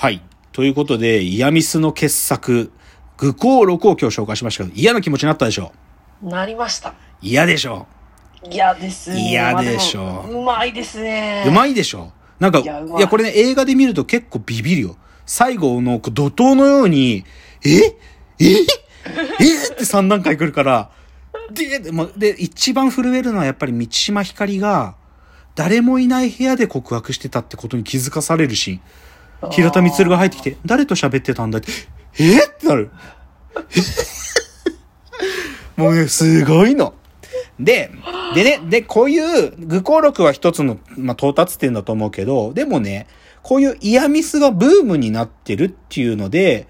[0.00, 0.22] はい。
[0.52, 2.72] ということで、イヤミスの傑作、
[3.18, 5.72] 愚行録を今日紹介しましたけど、嫌な気持ちになったでしょ
[6.22, 6.94] なりました。
[7.20, 7.86] 嫌でしょ
[8.50, 9.30] 嫌ですね。
[9.30, 11.44] 嫌でしょまあでもうまいですね。
[11.46, 14.96] うまいでしょなんか、いいやいこれね、映画で見ると結構ビビるよ。
[15.26, 17.26] 最後の怒涛のように、
[17.62, 17.70] え？
[17.80, 17.96] え？
[18.38, 18.62] え？
[18.62, 18.66] っ
[19.76, 20.90] て3段階来るから、
[21.52, 24.94] で、でもで、一番震えるのはやっぱり満島ひかりが、
[25.54, 28.80] 誰もいない部屋で告白してたってことに気づかされるシーン。
[29.50, 31.72] 平田光が入ってきて、誰と喋ってたんだって、
[32.18, 32.44] え？
[32.44, 32.90] ってなる。
[35.76, 36.94] もうね、すごいの。
[37.58, 37.90] で、
[38.34, 43.06] でね、で、こういう、愚行録は一つの、まあ、到達点だと思うけど、でもね、
[43.42, 46.66] こういうイヤミスがブームになってるっていうので、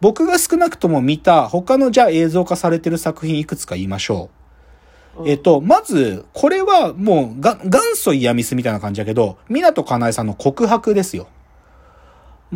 [0.00, 4.30] 僕が少なくとも見た他のじゃあ映像化されてる作品いくつか言いましょ
[5.18, 5.28] う。
[5.28, 11.28] えっと、まず、これはもうが元祖イヤミスみたいな感じだけど、港かなえさんの告白ですよ。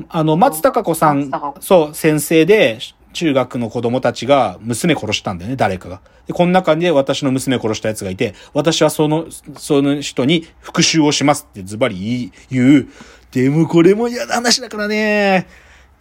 [0.08, 2.78] あの、松たか子さんそう、先生で、
[3.12, 6.02] 中学の子供たちが娘殺したんだよね、誰かが。
[6.26, 9.26] で、この中で私の娘殺した奴がいて、私はその、
[9.56, 12.88] その人に復讐をしますってズバリ言う。
[13.32, 15.46] でもこれも嫌な話だからね。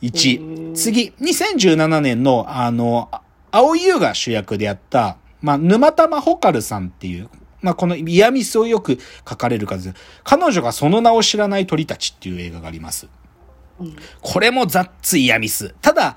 [0.01, 0.73] 1。
[0.73, 7.29] 次、2017年の、あの、あ青井優が主役でやった、まあ、沼玉ホカルさんっていう、
[7.61, 9.93] まあ、このイヤミスをよく書かれる数、
[10.25, 13.07] 彼女がその名を知らない鳥たちっていう映画があります。
[14.21, 15.73] これもザッツイヤミス。
[15.81, 16.15] ただ、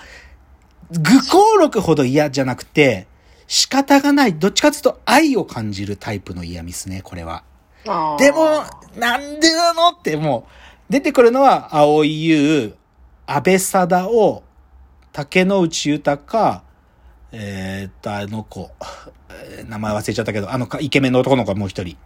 [0.91, 3.07] 愚行録ほど嫌じゃなくて、
[3.47, 4.35] 仕方がない。
[4.35, 7.43] どっちかというと愛を感じるタイプのイヤミスね、これは。
[8.19, 8.65] でも、
[8.97, 10.47] なんでなのっても
[10.89, 12.75] う、出てくるのは、青井優、
[13.27, 14.43] 安倍貞夫、
[15.13, 16.63] 竹野内豊、
[17.33, 18.71] えーっと、あの子、
[19.31, 21.97] えー名前忘れちゃったけど、あのかイケメンの男の子がもう一人、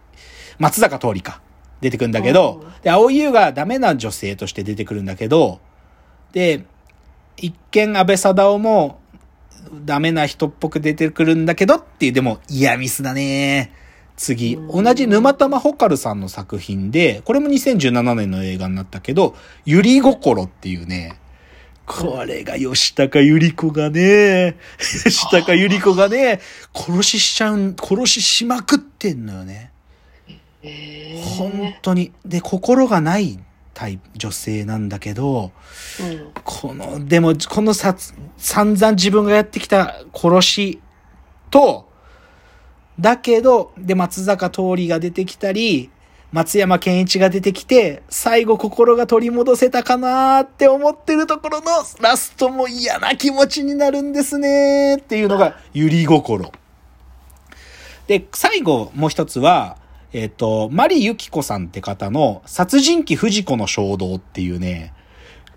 [0.59, 1.41] 松坂桃李か、
[1.83, 5.59] 出てくるんだけど、で、青井優がダメな女性として出てくるんだけど、
[6.31, 6.65] で、
[7.37, 8.99] 一見安倍貞夫も、
[9.85, 13.71] ダメな人っぽく出てくるんだけどっていう、でも、嫌ミスだね。
[14.15, 21.19] 次、同じ沼玉ホカルさんの作品で、これも2017年の映画になったけど、ゆり心っていうね、
[21.85, 26.39] これが吉高由里子がね、吉高由里子がね、
[26.73, 29.72] 殺ししちゃう、殺ししまくってんのよね。
[30.63, 32.11] えー本当に。
[32.25, 33.39] で、心がない
[33.73, 35.51] タイプ、女性なんだけど、
[35.99, 37.95] うんこの、でも、このさ、
[38.37, 40.81] 散々自分がやってきた殺し
[41.49, 41.89] と、
[42.99, 45.89] だけど、で、松坂桃李が出てきたり、
[46.31, 51.67] 松山健一が出てきて、最後心が取り戻せたかなーって思ってるところの
[52.01, 56.51] ラストも嫌な気持ちになるんですねーっていうのが、ゆり心。
[58.07, 59.77] で、最後もう一つは、
[60.13, 64.93] えっ、と、マリユキコさんって方の殺人鬼藤子の衝動っていうね、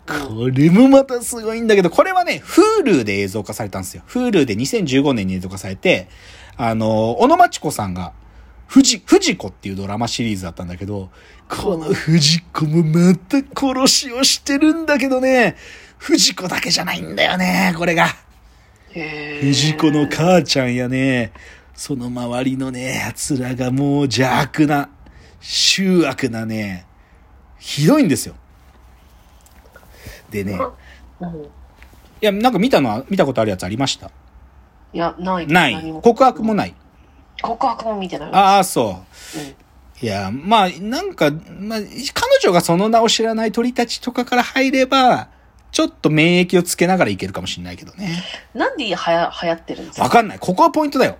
[0.06, 4.02] これもまたすごいんだけど、これはね、Hulu で映像化されたんですよ。
[4.08, 6.08] Hulu で2015年に映像化されて、
[6.56, 8.12] あの、小野町子さんが、
[8.66, 11.10] 藤、藤子っていうドラマシリーズだったんだけど、
[11.48, 15.56] この藤子もまた殺しをしてるんだけどね、
[15.98, 18.08] 藤子だけじゃないんだよね、これが。
[19.40, 21.32] 藤子の母ちゃんやね、
[21.76, 24.88] その周りのね、奴らがもう邪悪な、
[25.40, 26.86] 醜悪なね、
[27.58, 28.34] ひどいんですよ。
[30.30, 30.58] でね、
[31.20, 31.28] うん
[32.18, 34.10] いや、なんか見たのは、見たことあるやつありました？
[34.94, 35.46] いや、ない。
[35.46, 36.00] ない。
[36.02, 36.74] 告白もない。
[37.42, 38.30] 告白も見てない。
[38.32, 39.04] ああ、そ
[39.34, 39.38] う。
[39.38, 39.54] うん
[40.02, 41.86] いや、まあ、なんか、まあ、彼
[42.42, 45.28] 女がその名を知らない鳥たちとかから入れば、
[45.72, 48.22] ちょっと免疫をつけながらいけるかもしれないけどね。
[48.52, 50.02] なんではや流行ってるんですか？
[50.04, 50.38] わかんない。
[50.38, 51.16] ここはポイントだよ。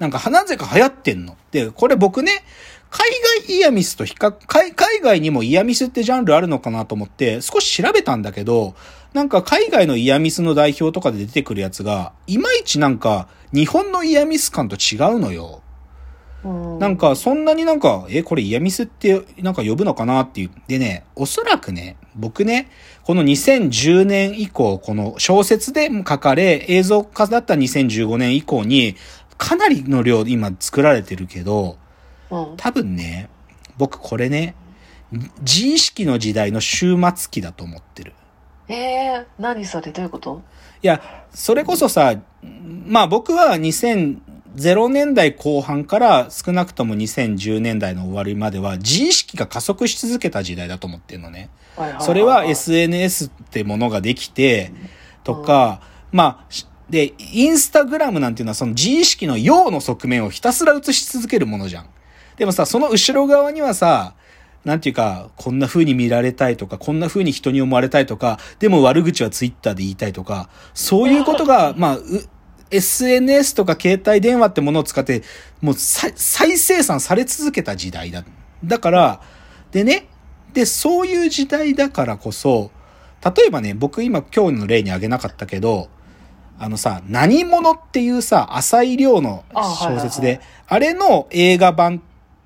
[0.00, 1.36] なんか、なぜか流行ってんの。
[1.52, 2.42] で、これ僕ね、
[2.90, 3.08] 海
[3.46, 8.74] 外イヤミスと比較、海海外にもイヤミスってジャンルあるのかなと思って、少し調べたんだけど、
[9.12, 15.62] なんか海外のイヤミスの代表とかで出てくるやつが、いまいちなんか、日本のイヤミス感と違うのよ。
[16.42, 20.50] うんなんか、そんなになんか、え、これイヤミスってなんか呼ぶのかなっていう。
[20.68, 22.70] でね、おそらくね、僕ね、
[23.02, 28.96] この2010年以降、この小説で書かれ、映像化だった2015年以降に、
[29.40, 31.78] かなりの量今作られてるけど、
[32.30, 32.54] うん。
[32.58, 33.30] 多分ね、
[33.78, 34.54] 僕これね、
[35.40, 38.12] 自意識の時代の終末期だと思ってる。
[38.68, 39.90] えー、何それ？
[39.90, 40.42] どういうこと？
[40.82, 42.20] いや、それこそさ、
[42.86, 44.18] まあ僕は2000
[44.90, 51.48] 年代後半から少なくとも2010年代の終わりまでは自意識が加速し続けた時代だと思ってるのね。
[52.00, 54.72] それは SNS ってものができて、
[55.24, 55.80] とか、
[56.12, 61.86] まあ、しで、インスタグラムなんていうのはその自意識の陽の側面をひたすら映し続けるものじゃん。
[62.36, 64.14] でもさ、その後ろ側にはさ、
[64.64, 72.02] なんていうか、こんな風に見られたいとか、こんな風に人に思われたいとか、でも悪口はツイッターで言いたいとか、そういうことが、まあ、う
[72.70, 75.22] SNS とか携帯電話ってものを使って、
[75.60, 78.24] もう再再生産され続けた時代だ。
[78.64, 79.20] だから、
[79.72, 80.06] でね、
[80.52, 82.70] で、そういう時代だからこそ、
[83.24, 85.88] 例えばね、僕今今日の例に挙げなかったけど、
[86.62, 92.02] あのさ、何者っていうさ、浅井亮の小説で、あ,、れの映画版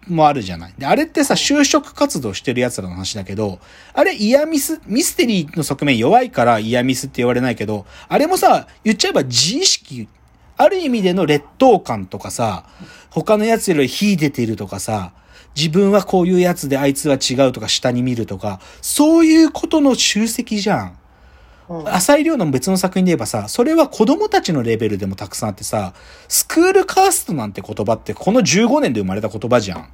[0.07, 0.75] もあるじゃない。
[0.79, 3.59] で、あれってさ、就職活動してる奴らの話だけど、
[3.93, 10.09] あれイヤミス、ミステリーの側面弱いからイヤミスって言われないけど、あれもさ、言っちゃえば自意識、
[10.57, 12.67] ある意味での劣等感とかさ、
[13.11, 15.13] 他の奴より秀でているとかさ、
[15.57, 20.99] 自分はこういうやつであいつは違うとか下に見るとか、そういうことの集積じゃん。
[21.69, 25.95] うん浅井亮の別の作品で言えばさ、それは子供たちのレベルでもたくさんあってさ、
[26.29, 29.89] スクールカーストなんて言葉ってこの15年で生まれた言葉じゃん。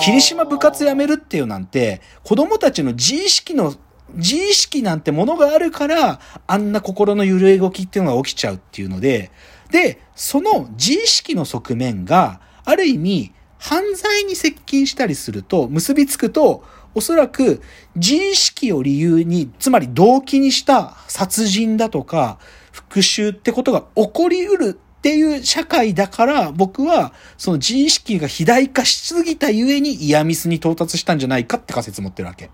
[0.00, 3.74] 霧島部活やめるっていうなんて、子供たちの自意識の、
[4.14, 9.30] 自意識なんてものがあるから、あんな心の揺れ動きっていうのが起きちゃうっていうので、
[9.70, 16.64] で、その自意識の側面が、ある意味、犯罪に接近したりすると、結びつくと、
[16.94, 17.62] おそらく
[17.94, 22.38] 自意識を理由に、つまり動機にした殺人だとか、
[22.72, 32.50] 復讐ってことが起こりうるっていう社会だから、僕はその自意識が肥大化しすぎたゆえにイヤミスに到達したんじゃないかって仮説持ってるわけ。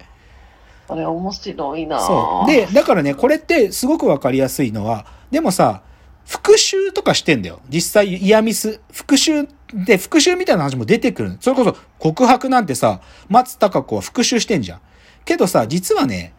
[0.89, 2.51] あれ面白いなそう。
[2.51, 5.83] で、だからね、これってすごくわかりやすいのは、でもさ、
[6.27, 7.61] 復讐とかしてんだよ。
[7.69, 8.81] 実際、イヤミス。
[8.93, 11.37] 復讐で、復讐みたいな話も出てくる。
[11.41, 14.81] それこそ、告白なんてさ、松たか子は復讐してんじゃん。
[15.25, 16.33] けどさ、実はね、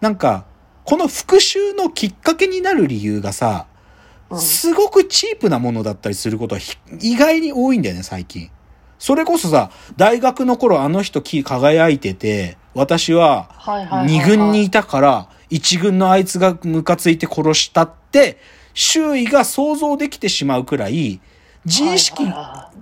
[0.00, 0.44] なんか、
[0.84, 3.66] この復讐のきっかけになる理由がさ、
[4.30, 8.48] うんすごくチープなものだったりすることはひ意外に多いんだよね、最近。
[8.96, 18.38] それこそさ、大学の頃あの人き輝いてて、私ははいはいはいはい二軍にいたから、一軍のあいつがムカついて殺したって、
[18.72, 21.20] 周囲が想像できてしまうくらい、
[21.66, 22.24] 自意識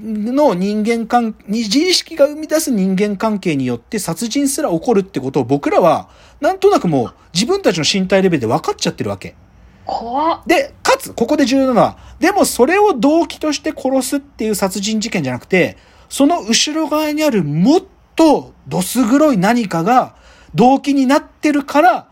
[0.01, 6.09] の人間関、自意識が生み出す人間関係によって殺人すら起こるってことを僕らは、
[6.41, 9.35] なんとなくもう自分たちの身体レベルで分かっちゃってるわけ。
[9.85, 15.77] 怖っで、かつ、ここで重要なのは、でもそれを動機として殺すっていう殺人事件じゃなくて、
[16.09, 17.83] その後ろ側にあるもっ
[18.15, 20.15] とどす黒い何かが
[20.55, 22.09] 動機になってるから、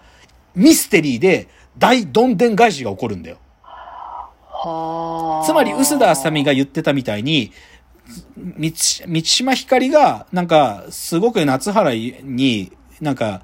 [0.57, 1.49] ミステリーで
[1.79, 3.37] 大どんでん返しが起こるんだよ。
[5.45, 7.53] つまり、薄田あさみが言ってたみたいに、
[8.47, 13.43] 満島ひかりが、なんか、すごく夏原に、なんか、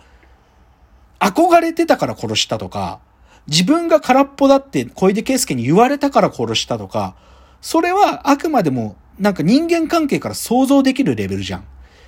[1.20, 3.00] 憧れてたから殺したとか、
[3.46, 7.14] 自分が空っぽだって小出圭介に言われたから殺したとか、
[7.60, 11.64] それはあくまでも、なんか人間関係から想像できるレベルじゃん。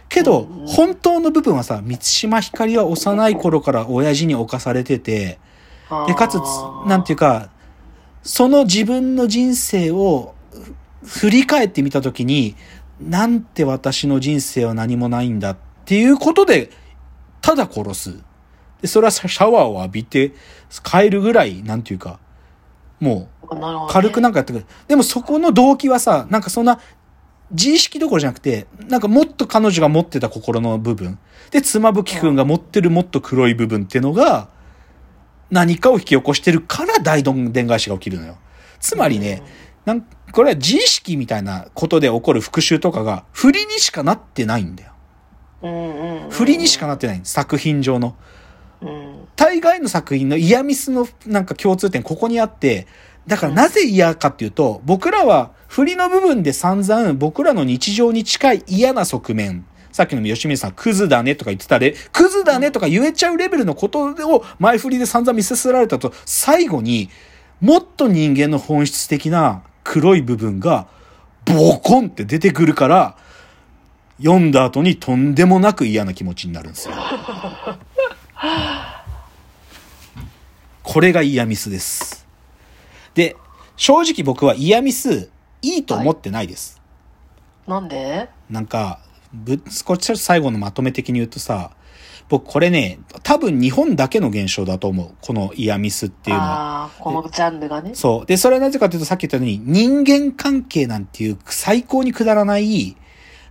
[0.08, 5.38] けど、本当の部分はさ、満島ひかりは幼い頃から親父に侵されてて、
[6.06, 6.38] で、かつ、
[6.87, 7.50] なんていうか、
[8.25, 10.35] その自分の人生を
[11.05, 12.56] ふ振り返ってみたときに、
[13.00, 16.71] なんて私の人生は何もないんだっていうことで、
[17.43, 18.19] ただ殺す。
[18.81, 20.32] で、それはシャワーを浴びて
[20.82, 22.19] 帰るぐらい、なんていうか、
[22.99, 23.49] もう
[23.91, 24.67] 軽くなんかやってくる。
[24.88, 26.81] でもそこの動機はさ、なんかそんな
[27.50, 31.19] 自意識どころじゃなくて、なんかもっと彼女が持ってた心の部分。
[31.50, 34.49] で、妻夫木くんが持ってるもっと黒い部分っていうのが、
[35.55, 38.37] 何かを引き起こしてるから大どんでん返しが起きるのよ。
[38.81, 39.43] つまりね、
[39.85, 40.02] なん
[40.33, 44.90] これは自意識みたいなことで起こる復讐とかが、振りにしかなってないんだよ。
[46.31, 47.21] 振りにしかなってない。
[47.23, 48.17] 作品上の。
[48.83, 52.87] うん大概の作品のイヤミスのなんか共通点ここにあって、
[53.26, 67.11] だからなぜ嫌かっていうと、僕らは振りの部分で散々僕らの日常に近い嫌な側面、さっきの吉水さん、クズだねとか言ってたで、クズだねとか言えちゃうレベルのことを前振りで散々見せせられたと、最後に
[67.61, 70.89] もっと人間の本質的な黒い部分が
[71.45, 73.17] ボコンって出てくるから、
[74.19, 76.95] 読んだ後にとんでもなく嫌な気持ちになるんですよ。
[80.83, 82.27] これがイヤミスです。
[83.15, 83.37] で、
[83.77, 85.31] 正直僕はイヤミス
[85.63, 86.83] いいと思ってないです。
[87.69, 88.29] なんで？
[88.51, 88.99] なんか、
[89.35, 91.73] ぶ少し最後のまとめ的に言うとさ、
[92.29, 95.11] 僕これね、多分日本だけの現象だと思う。
[95.21, 96.49] このイヤミスっていうのは。
[96.49, 98.26] ああこのジャンルがねそう。
[98.26, 102.97] で、それはなぜかというとさっき言ったように人間関係なんていう最高にくだらない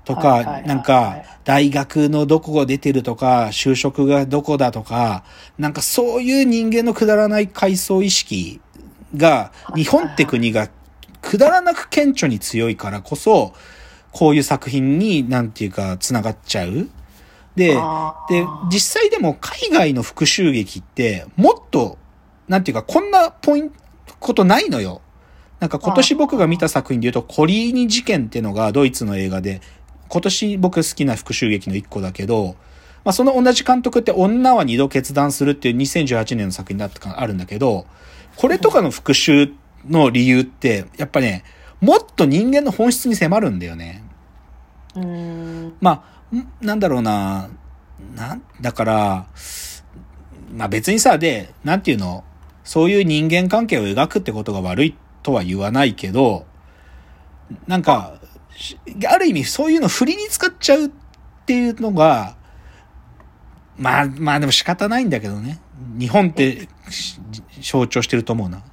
[0.05, 5.23] とかなんか大学のどこが出てるとか、就職がどこだとか、
[5.57, 8.59] なんかそういう人間のくだらない階層意識
[9.15, 10.69] が、日本って国が
[11.21, 13.53] くだらなく顕著に強いからこそ、
[14.13, 16.89] こういう作品になんていうか繋がっちゃう。
[17.55, 17.75] で、
[18.29, 21.97] で、実際でも海外の復讐劇って、もっと、
[22.47, 23.75] なんていうか、こんなポイント、
[24.19, 25.01] ことないのよ。
[25.59, 29.61] なんか今年僕が見た作品で言うと、コリーニ事件っていうのがドイツの映画で、
[30.09, 32.55] 今年僕好きな復讐劇の一個だけど、
[33.03, 37.85] まあその同じ監督って女は二度決断するっていう2018年の作品だったかあるんだけど、
[38.35, 39.49] これとかの復讐
[39.89, 41.43] の理由って、やっぱね、
[41.81, 44.02] もっと人間の本質に迫るんだよね。
[45.81, 47.49] まあ、なんだろうな、
[48.15, 49.27] な、だから、
[50.51, 52.23] まあ別にさ、で、なんていうの、
[52.63, 56.45] そういう人間関係を描くってことが悪いとは言わないけど、
[57.67, 58.19] なんか、
[59.09, 60.89] ある意味そういうの振りに使っちゃうっ
[61.45, 62.35] ていうのが、
[63.77, 65.59] まあ、まあでも仕方ないんだけどね。
[65.97, 66.67] 日本って
[67.61, 68.63] 象徴してると思うな。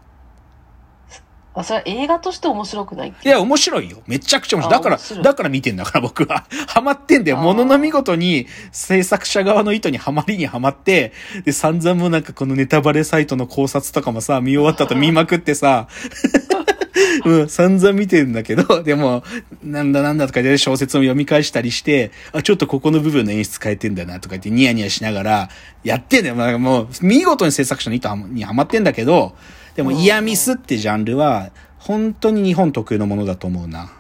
[1.53, 4.03] あ、それは映画として面白くないいや、面白いよ。
[4.07, 4.79] めちゃくちゃ面白い。
[4.79, 6.47] だからだから見てんだから僕は。
[6.69, 7.39] ハマってんだよ。
[7.39, 11.13] ものの見事に制作者側の意図にはまりにはまって、
[11.45, 15.89] で、散々もうなんかこのネタバレサイトの考察とかもさ、見終わった後見まくってさ、
[17.25, 19.25] うん、散々見てんだけど、でも、
[19.63, 25.49] なんだなんだとかで小説を読み返したりして、あ、ちょっとここの部分の演出変えてんだなとか言ってニヤニヤしながら
[25.83, 26.35] やってんだよ。
[26.37, 29.35] まあ、もう、見事に制作者の意図にはまってんだけど、
[29.75, 33.93] でも、イヤミスってジャンルは、本当に日本特有のものだと思うな。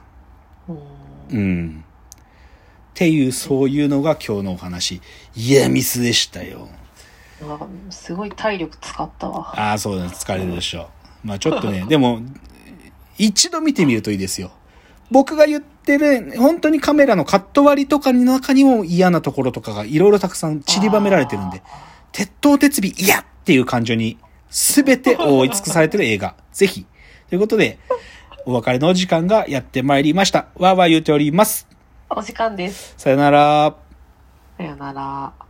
[0.68, 0.78] うーん
[1.32, 1.84] うん。
[2.90, 5.00] っていう、そういうのが今日のお話。
[5.34, 6.68] イヤミスでしたよ。
[7.88, 9.58] すごい体力使ったわ。
[9.58, 10.10] ああ、そうだね。
[10.10, 10.90] 疲れるでしょ
[11.24, 11.26] う。
[11.26, 12.20] まあちょっとね、 でも、
[13.18, 14.50] 一度見てみるといいですよ。
[15.10, 21.62] 僕が言ってる、本当にカメラのカット割りとかの中にも嫌なところとかがいろいろたくさん散りばめられてるんで、
[22.12, 24.18] 鉄頭鉄尾嫌っていう感情に
[24.50, 26.34] 全て覆い尽くされてる映画。
[26.52, 26.84] ぜひ。
[27.28, 27.78] ということで、
[28.44, 30.48] お別れのお時間がやってまいりました。
[30.56, 31.68] わーわー言うております。
[32.08, 32.94] お時間です。
[32.96, 33.76] さよなら。
[34.56, 35.49] さよなら。